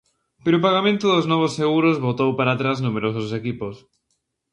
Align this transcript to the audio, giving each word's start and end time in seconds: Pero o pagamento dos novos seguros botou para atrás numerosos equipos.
Pero 0.43 0.55
o 0.57 0.63
pagamento 0.67 1.05
dos 1.07 1.25
novos 1.31 1.55
seguros 1.59 2.01
botou 2.05 2.29
para 2.37 2.51
atrás 2.53 2.77
numerosos 2.85 3.29
equipos. 3.39 3.75